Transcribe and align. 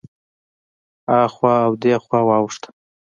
هخوا 1.15 1.53
او 1.65 1.71
دېخوا 1.83 2.19
واوښته. 2.27 2.69